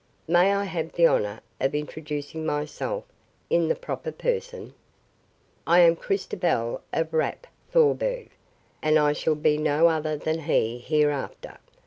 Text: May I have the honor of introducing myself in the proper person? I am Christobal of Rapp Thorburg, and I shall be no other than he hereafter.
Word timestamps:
May 0.27 0.51
I 0.51 0.63
have 0.63 0.93
the 0.93 1.05
honor 1.05 1.41
of 1.59 1.75
introducing 1.75 2.43
myself 2.43 3.03
in 3.51 3.67
the 3.67 3.75
proper 3.75 4.11
person? 4.11 4.73
I 5.67 5.81
am 5.81 5.95
Christobal 5.95 6.81
of 6.91 7.13
Rapp 7.13 7.45
Thorburg, 7.71 8.31
and 8.81 8.97
I 8.97 9.13
shall 9.13 9.35
be 9.35 9.59
no 9.59 9.89
other 9.89 10.17
than 10.17 10.39
he 10.39 10.79
hereafter. 10.79 11.59